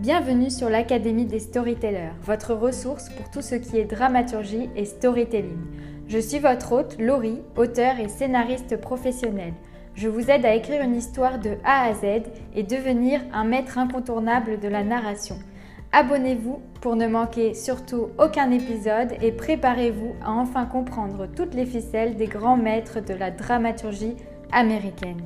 Bienvenue 0.00 0.48
sur 0.48 0.70
l'Académie 0.70 1.26
des 1.26 1.40
Storytellers, 1.40 2.12
votre 2.22 2.54
ressource 2.54 3.10
pour 3.10 3.30
tout 3.30 3.42
ce 3.42 3.54
qui 3.54 3.76
est 3.76 3.84
dramaturgie 3.84 4.70
et 4.74 4.86
storytelling. 4.86 5.58
Je 6.08 6.18
suis 6.18 6.38
votre 6.38 6.72
hôte, 6.72 6.96
Laurie, 6.98 7.42
auteur 7.54 8.00
et 8.00 8.08
scénariste 8.08 8.80
professionnel. 8.80 9.52
Je 9.94 10.08
vous 10.08 10.30
aide 10.30 10.46
à 10.46 10.54
écrire 10.54 10.80
une 10.80 10.96
histoire 10.96 11.38
de 11.38 11.58
A 11.64 11.84
à 11.84 11.92
Z 11.92 12.30
et 12.54 12.62
devenir 12.62 13.20
un 13.34 13.44
maître 13.44 13.76
incontournable 13.76 14.58
de 14.58 14.68
la 14.68 14.84
narration. 14.84 15.36
Abonnez-vous 15.92 16.62
pour 16.80 16.96
ne 16.96 17.06
manquer 17.06 17.52
surtout 17.52 18.08
aucun 18.18 18.50
épisode 18.52 19.12
et 19.20 19.32
préparez-vous 19.32 20.14
à 20.24 20.30
enfin 20.30 20.64
comprendre 20.64 21.26
toutes 21.26 21.52
les 21.52 21.66
ficelles 21.66 22.16
des 22.16 22.26
grands 22.26 22.56
maîtres 22.56 23.00
de 23.00 23.12
la 23.12 23.30
dramaturgie 23.30 24.16
américaine. 24.50 25.20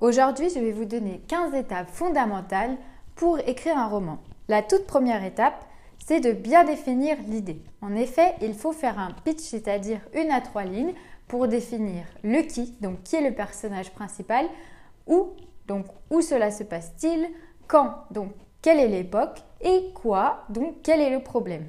Aujourd'hui, 0.00 0.48
je 0.48 0.60
vais 0.60 0.70
vous 0.70 0.84
donner 0.84 1.20
15 1.26 1.54
étapes 1.54 1.90
fondamentales 1.90 2.76
pour 3.16 3.40
écrire 3.40 3.76
un 3.76 3.88
roman. 3.88 4.18
La 4.46 4.62
toute 4.62 4.86
première 4.86 5.24
étape, 5.24 5.64
c'est 5.98 6.20
de 6.20 6.30
bien 6.30 6.62
définir 6.62 7.16
l'idée. 7.26 7.60
En 7.82 7.96
effet, 7.96 8.36
il 8.40 8.54
faut 8.54 8.70
faire 8.70 9.00
un 9.00 9.10
pitch, 9.24 9.40
c'est-à-dire 9.40 9.98
une 10.14 10.30
à 10.30 10.40
trois 10.40 10.62
lignes, 10.62 10.94
pour 11.26 11.48
définir 11.48 12.04
le 12.22 12.42
qui, 12.42 12.76
donc 12.80 13.02
qui 13.02 13.16
est 13.16 13.28
le 13.28 13.34
personnage 13.34 13.90
principal, 13.90 14.46
où, 15.08 15.30
donc 15.66 15.86
où 16.10 16.20
cela 16.20 16.52
se 16.52 16.62
passe-t-il, 16.62 17.28
quand, 17.66 18.04
donc 18.12 18.30
quelle 18.62 18.78
est 18.78 18.86
l'époque, 18.86 19.40
et 19.60 19.92
quoi, 19.94 20.44
donc 20.48 20.76
quel 20.84 21.00
est 21.00 21.10
le 21.10 21.24
problème. 21.24 21.66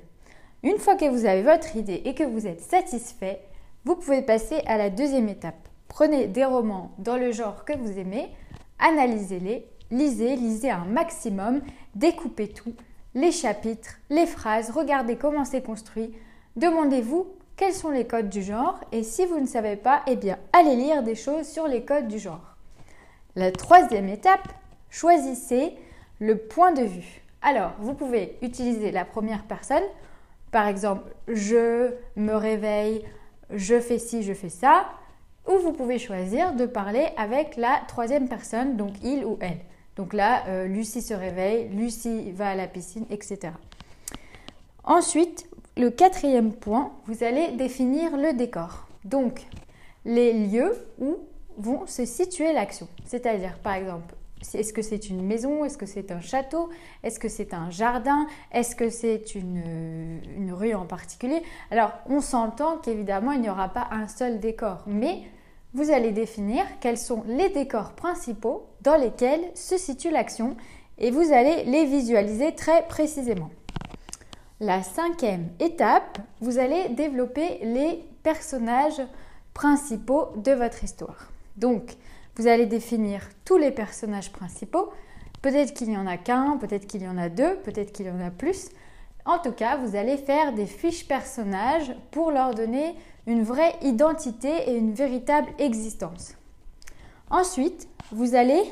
Une 0.62 0.78
fois 0.78 0.96
que 0.96 1.10
vous 1.10 1.26
avez 1.26 1.42
votre 1.42 1.76
idée 1.76 2.04
et 2.06 2.14
que 2.14 2.24
vous 2.24 2.46
êtes 2.46 2.62
satisfait, 2.62 3.42
vous 3.86 3.96
pouvez 3.96 4.22
passer 4.22 4.62
à 4.68 4.78
la 4.78 4.92
deuxième 4.92 5.30
étape. 5.30 5.69
Prenez 5.90 6.28
des 6.28 6.46
romans 6.46 6.92
dans 6.98 7.18
le 7.18 7.34
genre 7.34 7.66
que 7.66 7.74
vous 7.74 8.00
aimez, 8.00 8.30
analysez-les, 8.80 9.68
lisez, 9.92 10.38
lisez 10.38 10.70
un 10.70 10.86
maximum, 10.86 11.62
découpez 11.96 12.48
tout, 12.48 12.74
les 13.16 13.34
chapitres, 13.34 13.98
les 14.10 14.26
phrases, 14.26 14.70
regardez 14.72 15.18
comment 15.18 15.44
c'est 15.44 15.64
construit, 15.64 16.14
demandez-vous 16.56 17.28
quels 17.58 17.74
sont 17.74 17.90
les 17.90 18.08
codes 18.08 18.30
du 18.30 18.42
genre 18.42 18.80
et 18.94 19.04
si 19.04 19.26
vous 19.26 19.42
ne 19.42 19.46
savez 19.46 19.76
pas, 19.76 20.04
eh 20.08 20.16
bien 20.16 20.38
allez 20.54 20.78
lire 20.78 21.04
des 21.04 21.16
choses 21.16 21.48
sur 21.48 21.68
les 21.68 21.84
codes 21.84 22.08
du 22.08 22.20
genre. 22.20 22.56
La 23.36 23.52
troisième 23.52 24.08
étape, 24.08 24.48
choisissez 24.90 25.74
le 26.20 26.38
point 26.38 26.72
de 26.72 26.84
vue. 26.84 27.22
Alors, 27.42 27.72
vous 27.80 27.94
pouvez 27.94 28.38
utiliser 28.42 28.92
la 28.92 29.06
première 29.06 29.44
personne, 29.44 29.84
par 30.52 30.68
exemple, 30.68 31.10
je 31.28 31.92
me 32.16 32.34
réveille, 32.34 33.04
je 33.52 33.80
fais 33.80 34.00
ci, 34.00 34.24
je 34.24 34.34
fais 34.34 34.50
ça, 34.50 34.86
ou 35.48 35.58
vous 35.60 35.74
pouvez 35.74 36.00
choisir 36.00 36.54
de 36.54 36.66
parler 36.66 37.08
avec 37.18 37.56
la 37.56 37.82
troisième 37.88 38.28
personne, 38.28 38.78
donc 38.78 38.94
il 39.04 39.26
ou 39.26 39.38
elle. 39.42 39.60
Donc 39.96 40.14
là, 40.14 40.44
euh, 40.48 40.68
Lucie 40.68 41.02
se 41.02 41.14
réveille, 41.14 41.70
Lucie 41.70 42.32
va 42.32 42.50
à 42.50 42.56
la 42.56 42.68
piscine, 42.68 43.06
etc. 43.10 43.54
Ensuite, 44.84 45.48
le 45.78 45.90
quatrième 45.90 46.54
point, 46.54 46.92
vous 47.06 47.24
allez 47.24 47.52
définir 47.52 48.18
le 48.18 48.34
décor. 48.34 48.88
Donc, 49.06 49.42
les 50.06 50.34
lieux 50.34 50.76
où 51.00 51.18
vont 51.58 51.86
se 51.88 52.06
situer 52.06 52.54
l'action. 52.54 52.88
C'est-à-dire, 53.06 53.58
par 53.60 53.74
exemple, 53.74 54.16
est-ce 54.54 54.74
que 54.74 54.82
c'est 54.82 55.10
une 55.10 55.26
maison? 55.26 55.66
Est-ce 55.66 55.78
que 55.78 55.86
c'est 55.86 56.12
un 56.12 56.22
château? 56.22 56.70
Est-ce 57.04 57.20
que 57.20 57.28
c'est 57.28 57.54
un 57.54 57.70
jardin? 57.70 58.28
Est-ce 58.52 58.76
que 58.76 58.90
c'est 58.90 59.36
une, 59.36 60.52
rue 60.52 60.74
en 60.74 60.86
particulier? 60.86 61.44
Alors, 61.72 61.92
on 62.08 62.22
s'entend 62.22 62.78
qu'évidemment, 62.78 63.32
il 63.34 63.42
n'y 63.42 63.50
aura 63.50 63.70
pas 63.70 63.88
un 63.92 64.08
seul 64.08 64.40
décor, 64.40 64.84
mais 64.88 65.22
vous 65.74 65.92
allez 65.92 66.12
définir 66.12 66.64
quels 66.80 66.98
sont 66.98 67.24
les 67.28 67.50
décors 67.50 67.92
principaux 67.92 68.66
dans 68.82 68.96
lesquels 68.96 69.44
se 69.56 69.78
situe 69.78 70.10
l'action 70.10 70.56
et 70.98 71.12
vous 71.12 71.32
allez 71.32 71.64
les 71.66 71.86
visualiser 71.86 72.56
très 72.56 72.88
précisément. 72.88 73.52
La 74.60 74.84
cinquième 74.84 75.50
étape, 75.60 76.18
vous 76.42 76.60
allez 76.60 76.90
développer 76.90 77.60
les 77.62 78.04
personnages 78.24 79.02
principaux 79.54 80.30
de 80.36 80.52
votre 80.52 80.84
histoire. 80.84 81.32
Donc, 81.56 81.96
vous 82.40 82.48
allez 82.48 82.66
définir 82.66 83.22
tous 83.44 83.58
les 83.58 83.70
personnages 83.70 84.32
principaux. 84.32 84.94
Peut-être 85.42 85.74
qu'il 85.74 85.90
n'y 85.90 85.98
en 85.98 86.08
a 86.08 86.16
qu'un, 86.16 86.56
peut-être 86.56 86.88
qu'il 86.88 87.04
y 87.04 87.08
en 87.08 87.18
a 87.18 87.28
deux, 87.28 87.58
peut-être 87.58 87.92
qu'il 87.92 88.06
y 88.06 88.10
en 88.10 88.26
a 88.26 88.32
plus. 88.32 88.70
En 89.26 89.40
tout 89.40 89.52
cas, 89.52 89.76
vous 89.76 89.98
allez 89.98 90.16
faire 90.16 90.54
des 90.54 90.66
fiches 90.66 91.06
personnages 91.06 91.94
pour 92.12 92.32
leur 92.32 92.56
donner 92.56 92.96
une 93.28 93.44
vraie 93.44 93.76
identité 93.82 94.50
et 94.68 94.78
une 94.78 94.94
véritable 94.94 95.50
existence. 95.60 96.36
Ensuite, 97.30 97.90
vous 98.14 98.36
allez, 98.36 98.64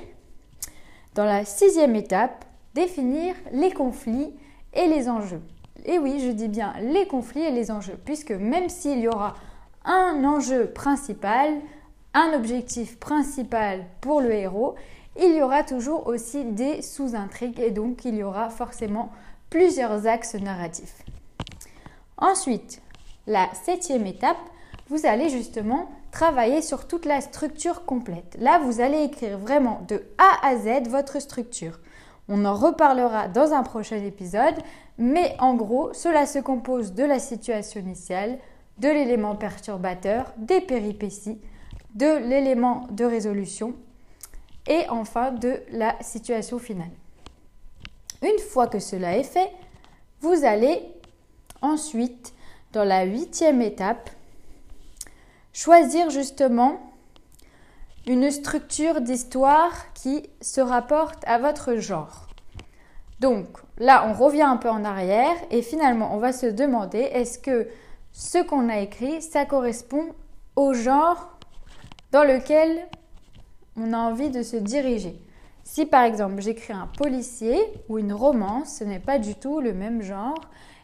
dans 1.14 1.26
la 1.26 1.44
sixième 1.44 1.98
étape, 1.98 2.46
définir 2.74 3.36
les 3.52 3.74
conflits 3.74 4.34
et 4.74 4.88
les 4.88 5.10
enjeux. 5.10 5.42
Et 5.84 6.00
oui, 6.00 6.22
je 6.26 6.32
dis 6.32 6.48
bien 6.48 6.74
les 6.80 7.06
conflits 7.06 7.44
et 7.44 7.52
les 7.52 7.70
enjeux, 7.70 8.00
puisque 8.06 8.32
même 8.32 8.70
s'il 8.70 9.00
y 9.00 9.10
aura 9.10 9.36
un 9.84 10.24
enjeu 10.24 10.68
principal, 10.68 11.60
un 12.14 12.34
objectif 12.34 13.00
principal 13.00 13.86
pour 14.02 14.22
le 14.22 14.34
héros, 14.34 14.76
il 15.20 15.34
y 15.36 15.42
aura 15.42 15.64
toujours 15.64 16.08
aussi 16.08 16.46
des 16.46 16.82
sous-intrigues 16.82 17.60
et 17.60 17.72
donc 17.72 18.06
il 18.06 18.16
y 18.16 18.24
aura 18.24 18.50
forcément 18.50 19.12
plusieurs 19.50 20.06
axes 20.08 20.36
narratifs. 20.36 21.04
Ensuite, 22.18 22.82
la 23.26 23.48
septième 23.66 24.06
étape, 24.06 24.38
vous 24.90 25.06
allez 25.06 25.30
justement 25.30 25.90
travailler 26.12 26.62
sur 26.62 26.88
toute 26.88 27.06
la 27.06 27.22
structure 27.22 27.86
complète. 27.86 28.38
Là, 28.40 28.60
vous 28.60 28.80
allez 28.80 29.04
écrire 29.04 29.38
vraiment 29.38 29.82
de 29.88 30.02
A 30.18 30.48
à 30.48 30.56
Z 30.56 30.88
votre 30.90 31.22
structure. 31.22 31.80
On 32.30 32.46
en 32.46 32.54
reparlera 32.54 33.28
dans 33.28 33.54
un 33.54 33.64
prochain 33.64 33.98
épisode, 33.98 34.56
mais 34.98 35.36
en 35.40 35.56
gros, 35.56 35.94
cela 35.94 36.26
se 36.26 36.40
compose 36.40 36.94
de 36.94 37.04
la 37.04 37.20
situation 37.20 37.80
initiale, 37.80 38.40
de 38.80 38.90
l'élément 38.90 39.36
perturbateur, 39.36 40.34
des 40.38 40.62
péripéties, 40.62 41.40
de 41.98 42.18
l'élément 42.30 42.88
de 42.92 43.06
résolution 43.06 43.74
et 44.68 44.88
enfin 44.90 45.32
de 45.32 45.62
la 45.72 45.96
situation 46.02 46.60
finale. 46.60 46.92
Une 48.22 48.40
fois 48.40 48.68
que 48.68 48.80
cela 48.80 49.18
est 49.18 49.24
fait, 49.24 49.52
vous 50.22 50.46
allez 50.46 50.82
ensuite, 51.62 52.34
dans 52.72 52.84
la 52.84 53.04
huitième 53.04 53.62
étape, 53.62 54.10
choisir 55.54 56.12
justement 56.12 56.80
une 58.06 58.30
structure 58.30 59.02
d'histoire 59.02 59.92
qui 59.94 60.30
se 60.40 60.62
rapporte 60.62 61.24
à 61.26 61.40
votre 61.40 61.78
genre. 61.78 62.28
Donc 63.20 63.48
là, 63.80 64.08
on 64.08 64.14
revient 64.14 64.44
un 64.44 64.58
peu 64.58 64.70
en 64.70 64.86
arrière 64.86 65.36
et 65.50 65.64
finalement, 65.64 66.14
on 66.14 66.20
va 66.20 66.32
se 66.32 66.46
demander 66.46 67.00
est-ce 67.00 67.40
que 67.40 67.68
ce 68.12 68.38
qu'on 68.44 68.70
a 68.70 68.80
écrit, 68.80 69.22
ça 69.22 69.46
correspond 69.46 70.14
au 70.56 70.74
genre 70.74 71.37
dans 72.12 72.24
lequel 72.24 72.88
on 73.76 73.94
a 73.94 73.98
envie 73.98 74.30
de 74.30 74.44
se 74.44 74.58
diriger. 74.58 75.20
Si 75.64 75.86
par 75.86 76.04
exemple 76.04 76.42
j'écris 76.42 76.74
un 76.74 76.88
policier 76.88 77.60
ou 77.90 78.00
une 78.00 78.14
romance, 78.14 78.78
ce 78.80 78.84
n'est 78.84 79.00
pas 79.00 79.20
du 79.20 79.36
tout 79.36 79.60
le 79.60 79.74
même 79.74 80.02
genre. 80.02 80.40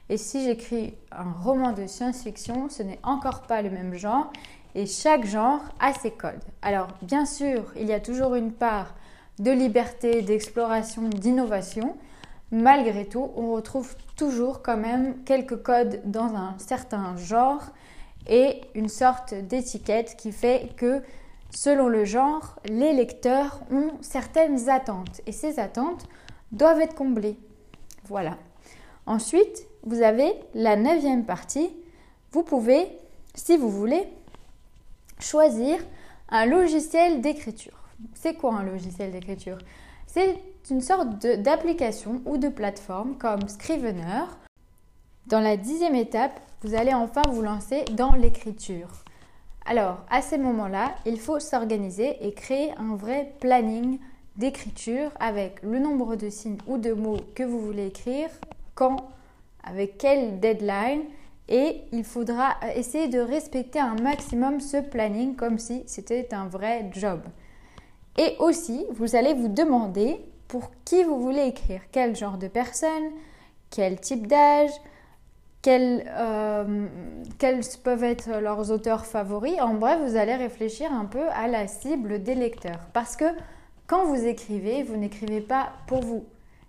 Et 0.09 0.17
si 0.17 0.43
j'écris 0.43 0.95
un 1.11 1.31
roman 1.31 1.71
de 1.71 1.87
science-fiction, 1.87 2.67
ce 2.69 2.83
n'est 2.83 2.99
encore 3.03 3.43
pas 3.43 3.61
le 3.61 3.69
même 3.69 3.93
genre. 3.93 4.31
Et 4.75 4.85
chaque 4.85 5.25
genre 5.25 5.61
a 5.79 5.93
ses 5.93 6.11
codes. 6.11 6.43
Alors 6.61 6.89
bien 7.01 7.25
sûr, 7.25 7.63
il 7.77 7.87
y 7.87 7.93
a 7.93 7.99
toujours 7.99 8.35
une 8.35 8.51
part 8.51 8.93
de 9.39 9.51
liberté, 9.51 10.21
d'exploration, 10.21 11.03
d'innovation. 11.03 11.95
Malgré 12.51 13.05
tout, 13.05 13.31
on 13.35 13.53
retrouve 13.53 13.95
toujours 14.17 14.61
quand 14.61 14.77
même 14.77 15.23
quelques 15.23 15.63
codes 15.63 16.01
dans 16.05 16.35
un 16.35 16.55
certain 16.57 17.15
genre 17.15 17.63
et 18.27 18.61
une 18.75 18.89
sorte 18.89 19.33
d'étiquette 19.33 20.15
qui 20.17 20.31
fait 20.31 20.69
que 20.77 21.01
Selon 21.55 21.87
le 21.87 22.03
genre, 22.03 22.59
les 22.65 22.93
lecteurs 22.93 23.61
ont 23.71 23.91
certaines 24.01 24.69
attentes 24.69 25.21
et 25.27 25.31
ces 25.31 25.59
attentes 25.59 26.07
doivent 26.51 26.81
être 26.81 26.95
comblées. 26.95 27.37
Voilà. 28.05 28.37
Ensuite, 29.05 29.67
vous 29.83 30.01
avez 30.01 30.33
la 30.55 30.75
neuvième 30.75 31.25
partie. 31.25 31.69
Vous 32.31 32.41
pouvez, 32.41 32.87
si 33.35 33.55
vous 33.55 33.69
voulez, 33.69 34.07
choisir 35.19 35.77
un 36.29 36.47
logiciel 36.47 37.21
d'écriture. 37.21 37.77
C'est 38.15 38.33
quoi 38.33 38.55
un 38.55 38.63
logiciel 38.63 39.11
d'écriture? 39.11 39.59
C'est 40.07 40.39
une 40.71 40.81
sorte 40.81 41.25
d'application 41.25 42.21
ou 42.25 42.37
de 42.37 42.49
plateforme 42.49 43.15
comme 43.17 43.47
Scrivener. 43.47 44.25
Dans 45.27 45.39
la 45.39 45.55
dixième 45.55 45.95
étape, 45.95 46.41
vous 46.63 46.75
allez 46.75 46.93
enfin 46.93 47.21
vous 47.31 47.41
lancer 47.41 47.85
dans 47.93 48.11
l'écriture. 48.11 48.89
Alors, 49.65 49.99
à 50.09 50.21
ces 50.21 50.37
moments-là, 50.37 50.95
il 51.05 51.17
faut 51.17 51.39
s'organiser 51.39 52.17
et 52.27 52.33
créer 52.33 52.73
un 52.77 52.97
vrai 52.97 53.33
planning 53.39 53.99
d'écriture 54.35 55.11
avec 55.21 55.63
le 55.63 55.79
nombre 55.79 56.17
de 56.17 56.29
signes 56.29 56.57
ou 56.67 56.77
de 56.77 56.91
mots 56.91 57.21
que 57.35 57.43
vous 57.43 57.61
voulez 57.61 57.87
écrire, 57.87 58.29
quand, 58.75 58.97
avec 59.63 59.97
quelle 59.97 60.41
deadline, 60.41 61.03
et 61.47 61.83
il 61.93 62.03
faudra 62.03 62.57
essayer 62.75 63.07
de 63.07 63.19
respecter 63.19 63.79
un 63.79 63.95
maximum 63.95 64.59
ce 64.59 64.77
planning 64.77 65.37
comme 65.37 65.57
si 65.57 65.83
c'était 65.87 66.33
un 66.33 66.47
vrai 66.47 66.89
job. 66.91 67.21
Et 68.17 68.35
aussi, 68.39 68.85
vous 68.91 69.15
allez 69.15 69.33
vous 69.33 69.47
demander 69.47 70.19
pour 70.49 70.69
qui 70.83 71.03
vous 71.03 71.21
voulez 71.21 71.47
écrire, 71.47 71.81
quel 71.93 72.13
genre 72.13 72.37
de 72.37 72.49
personne, 72.49 73.11
quel 73.69 74.01
type 74.01 74.27
d'âge, 74.27 74.71
euh, 75.67 76.87
quels, 77.37 77.61
peuvent 77.83 78.03
être 78.03 78.29
leurs 78.41 78.71
auteurs 78.71 79.05
favoris. 79.05 79.59
En 79.61 79.75
bref, 79.75 79.99
vous 80.05 80.17
allez 80.17 80.35
réfléchir 80.35 80.91
un 80.91 81.05
peu 81.05 81.27
à 81.29 81.47
la 81.47 81.67
cible 81.67 82.21
des 82.21 82.35
lecteurs. 82.35 82.87
Parce 82.93 83.15
que 83.15 83.25
quand 83.87 84.05
vous 84.05 84.25
écrivez, 84.25 84.83
vous 84.83 84.97
n'écrivez 84.97 85.41
pas 85.41 85.73
pour 85.87 86.01
vous. 86.01 86.25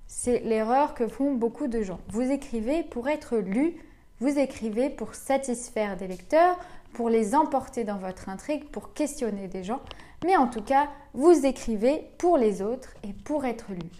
C'est 0.06 0.40
l'erreur 0.40 0.94
que 0.94 1.08
font 1.08 1.34
beaucoup 1.34 1.66
de 1.66 1.82
gens. 1.82 1.98
Vous 2.08 2.30
écrivez 2.30 2.82
pour 2.82 3.08
être 3.08 3.36
lu, 3.36 3.74
vous 4.20 4.38
écrivez 4.38 4.90
pour 4.90 5.14
satisfaire 5.14 5.96
des 5.96 6.06
lecteurs, 6.06 6.56
pour 6.92 7.08
les 7.08 7.34
emporter 7.34 7.82
dans 7.82 7.98
votre 7.98 8.28
intrigue, 8.28 8.64
pour 8.70 8.92
questionner 8.92 9.48
des 9.48 9.64
gens. 9.64 9.80
Mais 10.24 10.36
en 10.36 10.46
tout 10.46 10.62
cas, 10.62 10.88
vous 11.14 11.44
écrivez 11.44 12.10
pour 12.18 12.38
les 12.38 12.62
autres 12.62 12.94
et 13.02 13.12
pour 13.12 13.44
être 13.44 13.72
lu. 13.72 13.90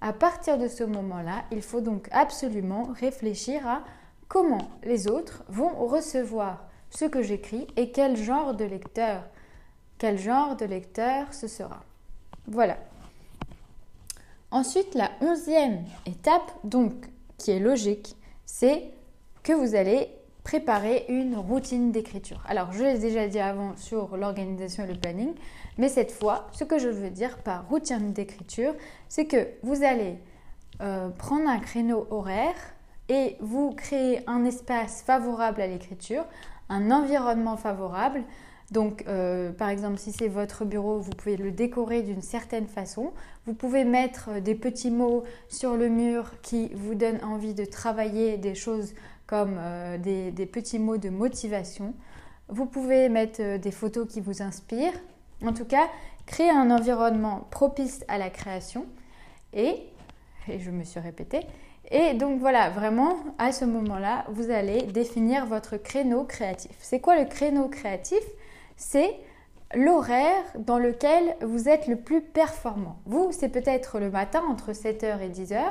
À 0.00 0.12
partir 0.12 0.58
de 0.58 0.66
ce 0.66 0.82
moment-là, 0.82 1.44
il 1.52 1.62
faut 1.62 1.80
donc 1.80 2.08
absolument 2.10 2.88
réfléchir 2.98 3.66
à 3.66 3.82
comment 4.30 4.70
les 4.84 5.08
autres 5.08 5.42
vont 5.48 5.86
recevoir 5.86 6.64
ce 6.88 7.04
que 7.04 7.20
j'écris 7.20 7.66
et 7.76 7.90
quel 7.90 8.16
genre 8.16 8.54
de 8.54 8.64
lecteur, 8.64 9.24
quel 9.98 10.18
genre 10.18 10.56
de 10.56 10.64
lecteur 10.64 11.34
ce 11.34 11.48
sera. 11.48 11.82
Voilà. 12.46 12.78
Ensuite, 14.52 14.94
la 14.94 15.10
onzième 15.20 15.84
étape, 16.06 16.52
donc 16.64 16.92
qui 17.36 17.50
est 17.50 17.58
logique, 17.58 18.16
c'est 18.46 18.84
que 19.42 19.52
vous 19.52 19.74
allez 19.74 20.08
préparer 20.44 21.06
une 21.08 21.36
routine 21.36 21.90
d'écriture. 21.90 22.42
Alors, 22.48 22.72
je 22.72 22.84
l'ai 22.84 22.98
déjà 22.98 23.26
dit 23.26 23.40
avant 23.40 23.76
sur 23.76 24.16
l'organisation 24.16 24.84
et 24.84 24.92
le 24.92 24.98
planning, 24.98 25.34
mais 25.76 25.88
cette 25.88 26.12
fois, 26.12 26.46
ce 26.52 26.64
que 26.64 26.78
je 26.78 26.88
veux 26.88 27.10
dire 27.10 27.38
par 27.38 27.68
routine 27.68 28.12
d'écriture, 28.12 28.74
c'est 29.08 29.26
que 29.26 29.48
vous 29.62 29.82
allez 29.82 30.18
euh, 30.80 31.08
prendre 31.10 31.48
un 31.48 31.58
créneau 31.58 32.06
horaire 32.10 32.54
et 33.10 33.36
vous 33.40 33.72
créez 33.72 34.22
un 34.28 34.44
espace 34.44 35.02
favorable 35.02 35.60
à 35.60 35.66
l'écriture, 35.66 36.24
un 36.68 36.92
environnement 36.92 37.56
favorable. 37.56 38.22
Donc, 38.70 39.02
euh, 39.08 39.50
par 39.50 39.68
exemple, 39.68 39.98
si 39.98 40.12
c'est 40.12 40.28
votre 40.28 40.64
bureau, 40.64 41.00
vous 41.00 41.10
pouvez 41.10 41.36
le 41.36 41.50
décorer 41.50 42.02
d'une 42.02 42.22
certaine 42.22 42.68
façon. 42.68 43.12
Vous 43.46 43.52
pouvez 43.52 43.82
mettre 43.84 44.40
des 44.40 44.54
petits 44.54 44.92
mots 44.92 45.24
sur 45.48 45.76
le 45.76 45.88
mur 45.88 46.40
qui 46.40 46.70
vous 46.72 46.94
donnent 46.94 47.22
envie 47.24 47.52
de 47.52 47.64
travailler 47.64 48.38
des 48.38 48.54
choses 48.54 48.94
comme 49.26 49.56
euh, 49.58 49.98
des, 49.98 50.46
petits 50.46 50.78
mots 50.78 50.98
de 50.98 51.08
motivation. 51.08 51.94
Vous 52.48 52.66
pouvez 52.66 53.08
mettre 53.08 53.40
euh, 53.42 53.58
des 53.58 53.72
photos 53.72 54.06
qui 54.08 54.20
vous 54.20 54.40
inspirent. 54.40 54.98
En 55.44 55.52
tout 55.52 55.64
cas, 55.64 55.88
créer 56.26 56.50
un 56.50 56.70
environnement 56.70 57.48
propice 57.50 58.04
à 58.06 58.18
la 58.18 58.30
création. 58.30 58.86
Et, 59.52 59.82
et 60.46 60.60
je 60.60 60.70
me 60.70 60.84
suis 60.84 61.00
répétée, 61.00 61.40
et 61.90 62.14
donc 62.14 62.38
voilà, 62.38 62.70
vraiment, 62.70 63.16
à 63.38 63.50
ce 63.50 63.64
moment-là, 63.64 64.24
vous 64.28 64.50
allez 64.50 64.82
définir 64.82 65.46
votre 65.46 65.76
créneau 65.76 66.24
créatif. 66.24 66.70
C'est 66.80 67.00
quoi 67.00 67.18
le 67.18 67.24
créneau 67.24 67.68
créatif? 67.68 68.22
C'est 68.76 69.16
l'horaire 69.74 70.44
dans 70.58 70.78
lequel 70.78 71.36
vous 71.42 71.68
êtes 71.68 71.88
le 71.88 71.96
plus 71.96 72.22
performant. 72.22 72.96
Vous, 73.06 73.30
c'est 73.32 73.48
peut-être 73.48 73.98
le 73.98 74.10
matin 74.10 74.42
entre 74.48 74.72
7h 74.72 75.20
et 75.20 75.28
10h. 75.28 75.62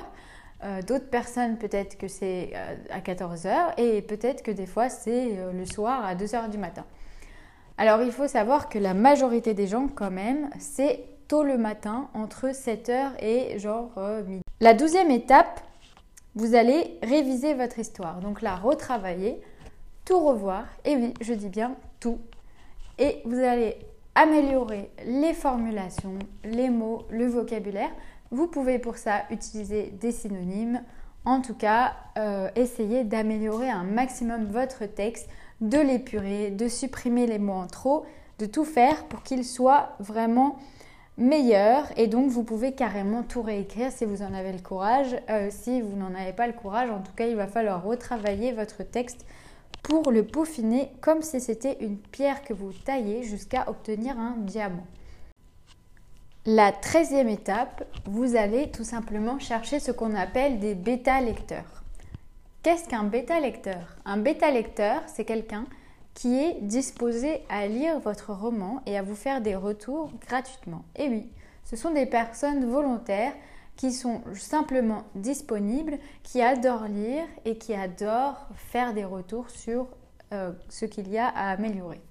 Euh, 0.66 0.81
d'autres 0.81 1.10
personnes, 1.10 1.57
peut-être 1.57 1.98
que 1.98 2.10
c'est 2.10 2.51
euh, 2.54 2.75
à 2.89 3.00
14h. 3.00 3.75
Et 3.77 4.01
peut-être 4.01 4.44
que 4.44 4.51
des 4.51 4.66
fois, 4.66 4.89
c'est 4.89 5.38
euh, 5.38 5.54
le 5.54 5.66
soir 5.66 6.06
à 6.06 6.16
2h 6.16 6.50
du 6.50 6.57
matin. 6.57 6.83
Alors, 7.77 8.01
il 8.01 8.12
faut 8.12 8.27
savoir 8.27 8.68
que 8.68 8.77
la 8.77 8.94
majorité 8.94 9.54
des 9.54 9.68
gens, 9.68 9.88
quand 9.88 10.12
même, 10.12 10.50
c'est 10.60 11.06
tôt 11.30 11.44
le 11.44 11.57
matin, 11.57 12.10
entre 12.13 12.48
7h 12.48 13.12
et 13.21 13.57
genre 13.57 13.92
midi. 14.27 14.42
La 14.60 14.74
douzième 14.74 15.12
étape, 15.12 15.62
vous 16.39 16.56
allez 16.56 16.97
réviser 17.03 17.53
votre 17.53 17.80
histoire. 17.80 18.21
Donc 18.21 18.41
la 18.41 18.56
retravailler, 18.56 19.41
tout 20.06 20.19
revoir. 20.19 20.63
Et 20.86 20.95
oui, 20.95 21.13
je 21.19 21.33
dis 21.33 21.50
bien 21.50 21.75
tout. 22.00 22.18
Et 22.97 23.21
vous 23.25 23.39
allez 23.39 23.75
améliorer 24.15 24.89
les 25.06 25.33
formulations, 25.33 26.18
les 26.45 26.69
mots, 26.69 27.06
le 27.09 27.27
vocabulaire. 27.27 27.91
Vous 28.31 28.47
pouvez 28.47 28.80
pour 28.80 28.95
ça 28.95 29.24
utiliser 29.31 29.94
des 30.00 30.13
synonymes. 30.13 30.81
En 31.25 31.41
tout 31.41 31.56
cas, 31.56 31.95
euh, 32.18 32.50
essayez 32.56 33.03
d'améliorer 33.03 33.69
un 33.69 33.83
maximum 33.83 34.45
votre 34.45 34.85
texte, 34.85 35.30
de 35.59 35.77
l'épurer, 35.77 36.51
de 36.51 36.69
supprimer 36.69 37.27
les 37.27 37.39
mots 37.39 37.51
en 37.51 37.68
trop, 37.68 38.06
de 38.39 38.45
tout 38.45 38.63
faire 38.63 39.03
pour 39.07 39.24
qu'il 39.24 39.44
soit 39.44 39.97
vraiment 40.00 40.57
meilleur 41.19 41.86
et 41.98 42.07
donc 42.07 42.30
vous 42.30 42.44
pouvez 42.44 42.71
carrément 42.71 43.24
tout 43.24 43.42
réécrire 43.42 43.92
si 43.92 44.06
vous 44.06 44.21
en 44.24 44.33
avez 44.33 44.54
le 44.54 44.60
courage. 44.60 45.16
Euh, 45.30 45.50
si 45.51 45.81
vous 45.81 45.95
n'en 45.95 46.16
avez 46.16 46.33
pas 46.33 46.48
le 46.48 46.54
courage, 46.54 46.89
en 46.89 47.00
tout 47.00 47.12
cas, 47.16 47.27
il 47.27 47.36
va 47.36 47.48
falloir 47.48 47.83
retravailler 47.83 48.54
votre 48.54 48.83
texte 48.83 49.25
pour 49.83 50.12
le 50.12 50.25
peaufiner 50.25 50.92
comme 51.01 51.21
si 51.21 51.39
c'était 51.39 51.77
une 51.81 51.98
pierre 51.98 52.42
que 52.42 52.54
vous 52.54 52.71
taillez 52.71 53.24
jusqu'à 53.24 53.69
obtenir 53.69 54.18
un 54.18 54.36
diamant. 54.38 54.88
La 56.45 56.71
treizième 56.71 57.30
étape, 57.30 57.86
vous 58.06 58.36
allez 58.36 58.71
tout 58.71 58.83
simplement 58.83 59.39
chercher 59.39 59.80
ce 59.80 59.92
qu'on 59.92 60.16
appelle 60.16 60.60
des 60.60 60.74
bêta-lecteurs. 60.74 61.83
Qu'est-ce 62.63 62.88
qu'un 62.88 63.04
bêta-lecteur? 63.04 63.98
Un 64.06 64.18
bêta-lecteur, 64.18 65.01
c'est 65.07 65.25
quelqu'un 65.25 65.66
qui 66.19 66.38
est 66.38 66.57
disposé 66.60 67.44
à 67.48 67.66
lire 67.66 67.98
votre 68.01 68.33
roman 68.33 68.81
et 68.86 68.98
à 68.98 69.01
vous 69.01 69.16
faire 69.16 69.39
des 69.39 69.56
retours 69.56 70.12
gratuitement. 70.27 70.83
Et 70.98 71.07
oui, 71.07 71.30
ce 71.63 71.77
sont 71.77 71.92
des 71.92 72.06
personnes 72.06 72.69
volontaires 72.69 73.31
qui 73.77 73.94
sont 73.94 74.19
simplement 74.33 75.06
disponibles, 75.16 75.98
qui 76.24 76.42
adorent 76.42 76.89
lire 76.89 77.24
et 77.45 77.57
qui 77.57 77.74
adorent 77.74 78.50
faire 78.54 78.94
des 78.94 79.06
retours 79.06 79.50
sur 79.50 79.88
euh, 80.33 80.51
ce 80.68 80.83
qu'il 80.83 81.07
y 81.07 81.18
a 81.18 81.30
à 81.30 81.51
améliorer. 81.51 82.01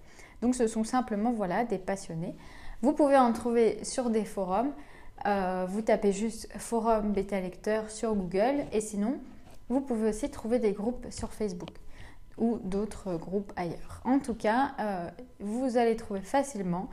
Donc 0.40 0.54
ce 0.54 0.68
sont 0.68 0.84
simplement 0.84 1.32
voilà, 1.32 1.64
des 1.64 1.76
passionnés. 1.76 2.34
Vous 2.80 2.94
pouvez 2.94 3.18
en 3.18 3.34
trouver 3.34 3.84
sur 3.84 4.08
des 4.08 4.24
forums. 4.24 4.72
Euh, 5.26 5.66
vous 5.68 5.82
tapez 5.82 6.12
juste 6.12 6.48
forum 6.56 7.12
bêta 7.12 7.38
lecteur 7.42 7.90
sur 7.90 8.14
Google 8.14 8.64
et 8.72 8.80
sinon, 8.80 9.18
vous 9.68 9.82
pouvez 9.82 10.08
aussi 10.08 10.30
trouver 10.30 10.58
des 10.58 10.72
groupes 10.72 11.08
sur 11.10 11.30
Facebook 11.30 11.68
ou 12.38 12.58
d'autres 12.62 13.16
groupes 13.16 13.52
ailleurs. 13.56 14.00
En 14.04 14.18
tout 14.18 14.34
cas, 14.34 14.72
euh, 14.80 15.08
vous 15.40 15.76
allez 15.76 15.96
trouver 15.96 16.20
facilement 16.20 16.88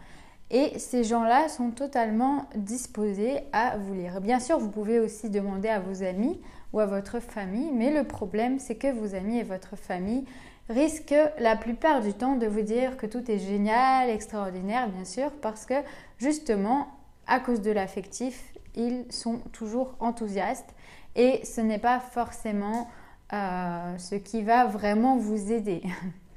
et 0.52 0.78
ces 0.78 1.04
gens-là 1.04 1.50
sont 1.50 1.72
totalement 1.72 2.48
disposés 2.56 3.40
à 3.52 3.78
vous 3.78 3.94
lire. 3.94 4.22
Bien 4.22 4.40
sûr, 4.40 4.60
vous 4.60 4.70
pouvez 4.70 5.00
aussi 5.00 5.30
demander 5.30 5.70
à 5.70 5.80
vos 5.80 6.04
amis 6.04 6.40
ou 6.72 6.80
à 6.80 6.86
votre 6.86 7.20
famille, 7.20 7.72
mais 7.72 7.92
le 7.92 8.04
problème, 8.04 8.60
c'est 8.60 8.76
que 8.76 8.92
vos 8.92 9.16
amis 9.16 9.40
et 9.40 9.44
votre 9.44 9.76
famille 9.76 10.26
risquent 10.70 11.16
la 11.40 11.56
plupart 11.56 12.02
du 12.02 12.14
temps 12.14 12.36
de 12.36 12.48
vous 12.48 12.62
dire 12.62 12.98
que 12.98 13.06
tout 13.06 13.30
est 13.32 13.40
génial, 13.40 14.10
extraordinaire, 14.10 14.88
bien 14.90 15.06
sûr, 15.06 15.32
parce 15.42 15.66
que 15.66 15.76
justement, 16.18 16.88
à 17.28 17.40
cause 17.40 17.62
de 17.62 17.72
l'affectif, 17.72 18.54
ils 18.76 19.06
sont 19.10 19.40
toujours 19.52 19.96
enthousiastes 20.00 20.76
et 21.16 21.44
ce 21.44 21.62
n'est 21.62 21.80
pas 21.80 22.00
forcément 22.00 22.88
euh, 23.34 23.98
ce 23.98 24.16
qui 24.16 24.44
va 24.44 24.66
vraiment 24.66 25.18
vous 25.18 25.52
aider. 25.52 25.82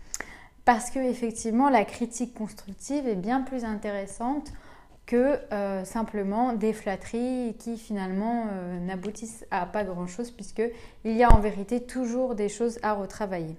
Parce 0.64 0.90
que 0.90 0.98
effectivement, 0.98 1.70
la 1.70 1.84
critique 1.84 2.34
constructive 2.34 3.08
est 3.08 3.14
bien 3.14 3.42
plus 3.42 3.64
intéressante 3.64 4.52
que 5.06 5.38
euh, 5.52 5.84
simplement 5.84 6.52
des 6.52 6.74
flatteries 6.74 7.56
qui 7.58 7.78
finalement 7.78 8.44
euh, 8.50 8.78
n'aboutissent 8.78 9.46
à 9.50 9.64
pas 9.64 9.82
grand-chose 9.82 10.30
puisque 10.30 10.62
il 11.04 11.16
y 11.16 11.24
a 11.24 11.32
en 11.32 11.40
vérité 11.40 11.82
toujours 11.82 12.34
des 12.34 12.50
choses 12.50 12.78
à 12.82 12.92
retravailler. 12.92 13.56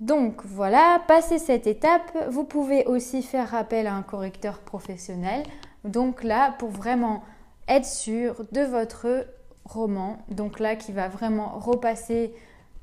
Donc 0.00 0.44
voilà, 0.44 1.00
passé 1.06 1.38
cette 1.38 1.68
étape, 1.68 2.10
vous 2.28 2.42
pouvez 2.42 2.84
aussi 2.86 3.22
faire 3.22 3.54
appel 3.54 3.86
à 3.86 3.94
un 3.94 4.02
correcteur 4.02 4.58
professionnel. 4.58 5.44
Donc 5.84 6.24
là, 6.24 6.56
pour 6.58 6.70
vraiment 6.70 7.22
être 7.68 7.86
sûr 7.86 8.44
de 8.50 8.62
votre 8.62 9.28
roman, 9.64 10.18
donc 10.28 10.58
là 10.58 10.76
qui 10.76 10.92
va 10.92 11.08
vraiment 11.08 11.58
repasser 11.58 12.34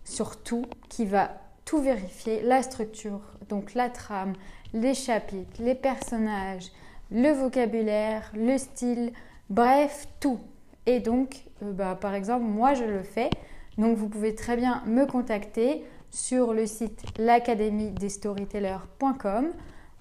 sur 0.03 0.41
tout, 0.41 0.65
qui 0.89 1.05
va 1.05 1.31
tout 1.65 1.81
vérifier, 1.81 2.41
la 2.41 2.63
structure, 2.63 3.21
donc 3.47 3.73
la 3.73 3.89
trame, 3.89 4.33
les 4.73 4.93
chapitres, 4.93 5.61
les 5.61 5.75
personnages, 5.75 6.71
le 7.11 7.31
vocabulaire, 7.31 8.31
le 8.35 8.57
style, 8.57 9.11
bref, 9.49 10.07
tout. 10.19 10.39
Et 10.85 10.99
donc, 10.99 11.43
euh, 11.63 11.71
bah, 11.71 11.97
par 11.99 12.15
exemple, 12.15 12.45
moi 12.45 12.73
je 12.73 12.85
le 12.85 13.03
fais, 13.03 13.29
donc 13.77 13.97
vous 13.97 14.09
pouvez 14.09 14.35
très 14.35 14.55
bien 14.55 14.83
me 14.85 15.05
contacter 15.05 15.83
sur 16.11 16.53
le 16.53 16.65
site 16.65 17.03
l'académie 17.17 17.91
des 17.91 18.09
storytellers.com 18.09 19.49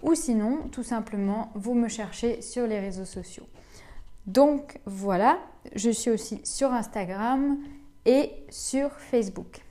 ou 0.02 0.14
sinon, 0.14 0.68
tout 0.70 0.82
simplement, 0.82 1.50
vous 1.54 1.74
me 1.74 1.88
cherchez 1.88 2.40
sur 2.40 2.66
les 2.66 2.78
réseaux 2.78 3.04
sociaux. 3.04 3.46
Donc 4.28 4.78
voilà, 4.84 5.38
je 5.74 5.88
suis 5.88 6.10
aussi 6.10 6.38
sur 6.44 6.70
Instagram 6.74 7.56
et 8.04 8.30
sur 8.50 8.92
Facebook. 8.92 9.62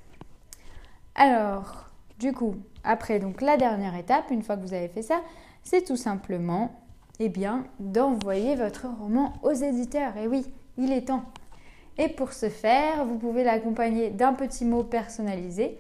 Alors, 1.14 1.86
du 2.18 2.34
coup, 2.34 2.56
après 2.84 3.20
donc 3.20 3.42
la 3.42 3.56
dernière 3.56 3.96
étape, 3.96 4.32
une 4.32 4.42
fois 4.42 4.58
que 4.58 4.64
vous 4.64 4.74
avez 4.74 4.88
fait 4.88 5.04
ça, 5.04 5.22
c'est 5.64 5.86
tout 5.86 5.96
simplement 5.96 6.82
eh 7.20 7.30
bien, 7.30 7.66
d'envoyer 7.80 8.56
votre 8.56 8.88
roman 9.00 9.34
aux 9.44 9.54
éditeurs. 9.54 10.18
Et 10.18 10.28
oui, 10.28 10.44
il 10.80 10.92
est 10.92 11.06
temps. 11.06 11.26
Et 12.00 12.10
pour 12.10 12.34
ce 12.34 12.50
faire, 12.50 13.06
vous 13.06 13.20
pouvez 13.20 13.44
l'accompagner 13.44 14.10
d'un 14.10 14.34
petit 14.34 14.66
mot 14.66 14.84
personnalisé. 14.84 15.78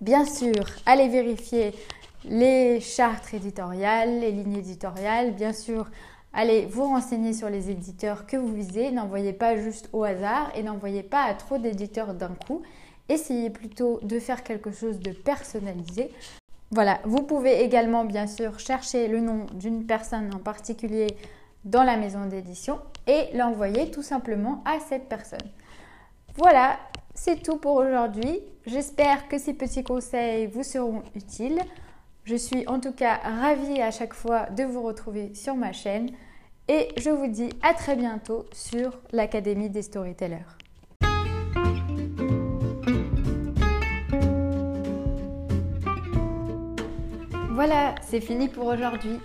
Bien 0.00 0.24
sûr, 0.24 0.52
allez 0.86 1.08
vérifier 1.08 1.72
les 2.24 2.80
chartes 2.80 3.34
éditoriales, 3.34 4.20
les 4.20 4.30
lignes 4.30 4.58
éditoriales. 4.58 5.32
Bien 5.32 5.52
sûr, 5.52 5.90
allez 6.32 6.66
vous 6.66 6.84
renseigner 6.84 7.32
sur 7.32 7.48
les 7.48 7.70
éditeurs 7.70 8.26
que 8.26 8.36
vous 8.36 8.52
visez. 8.52 8.90
N'envoyez 8.90 9.32
pas 9.32 9.56
juste 9.56 9.88
au 9.92 10.04
hasard 10.04 10.50
et 10.54 10.62
n'envoyez 10.62 11.02
pas 11.02 11.24
à 11.24 11.34
trop 11.34 11.58
d'éditeurs 11.58 12.14
d'un 12.14 12.34
coup. 12.46 12.62
Essayez 13.08 13.50
plutôt 13.50 14.00
de 14.02 14.18
faire 14.18 14.42
quelque 14.42 14.70
chose 14.70 14.98
de 15.00 15.12
personnalisé. 15.12 16.10
Voilà, 16.70 17.00
vous 17.04 17.22
pouvez 17.22 17.62
également 17.62 18.04
bien 18.04 18.26
sûr 18.26 18.58
chercher 18.58 19.08
le 19.08 19.20
nom 19.20 19.46
d'une 19.52 19.84
personne 19.84 20.34
en 20.34 20.38
particulier 20.38 21.08
dans 21.64 21.82
la 21.82 21.96
maison 21.96 22.26
d'édition 22.26 22.78
et 23.06 23.26
l'envoyer 23.34 23.90
tout 23.90 24.02
simplement 24.02 24.62
à 24.64 24.80
cette 24.80 25.08
personne. 25.08 25.50
Voilà, 26.36 26.78
c'est 27.14 27.42
tout 27.42 27.58
pour 27.58 27.76
aujourd'hui. 27.76 28.40
J'espère 28.66 29.28
que 29.28 29.36
ces 29.36 29.52
petits 29.52 29.84
conseils 29.84 30.46
vous 30.46 30.62
seront 30.62 31.02
utiles. 31.14 31.60
Je 32.24 32.36
suis 32.36 32.64
en 32.68 32.78
tout 32.78 32.92
cas 32.92 33.16
ravie 33.16 33.80
à 33.80 33.90
chaque 33.90 34.14
fois 34.14 34.46
de 34.50 34.62
vous 34.62 34.82
retrouver 34.82 35.34
sur 35.34 35.56
ma 35.56 35.72
chaîne 35.72 36.10
et 36.68 36.88
je 36.96 37.10
vous 37.10 37.26
dis 37.26 37.50
à 37.62 37.74
très 37.74 37.96
bientôt 37.96 38.46
sur 38.52 39.00
l'Académie 39.10 39.70
des 39.70 39.82
Storytellers. 39.82 40.46
Voilà, 47.50 47.96
c'est 48.02 48.20
fini 48.20 48.48
pour 48.48 48.66
aujourd'hui. 48.66 49.18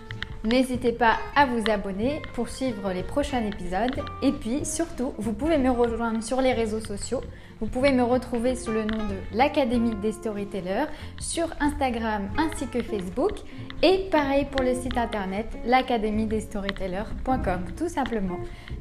N'hésitez 0.43 0.91
pas 0.91 1.17
à 1.35 1.45
vous 1.45 1.63
abonner 1.69 2.21
pour 2.33 2.49
suivre 2.49 2.91
les 2.93 3.03
prochains 3.03 3.43
épisodes. 3.43 4.01
Et 4.21 4.31
puis 4.31 4.65
surtout, 4.65 5.13
vous 5.17 5.33
pouvez 5.33 5.57
me 5.57 5.69
rejoindre 5.69 6.23
sur 6.23 6.41
les 6.41 6.53
réseaux 6.53 6.79
sociaux. 6.79 7.21
Vous 7.59 7.67
pouvez 7.67 7.91
me 7.91 8.03
retrouver 8.03 8.55
sous 8.55 8.71
le 8.71 8.83
nom 8.83 9.07
de 9.07 9.15
l'Académie 9.35 9.95
des 9.95 10.11
Storytellers 10.11 10.85
sur 11.19 11.47
Instagram 11.59 12.29
ainsi 12.37 12.67
que 12.67 12.83
Facebook. 12.83 13.31
Et 13.81 14.07
pareil 14.11 14.45
pour 14.51 14.63
le 14.63 14.75
site 14.75 14.97
internet 14.97 15.47
l'académie 15.65 16.27
des 16.27 16.41
storytellers.com 16.41 17.65
tout 17.75 17.89
simplement. 17.89 18.37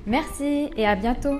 Merci 0.07 0.71
et 0.77 0.87
à 0.87 0.95
bientôt 0.95 1.39